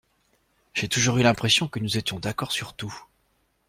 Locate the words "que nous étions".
1.67-2.17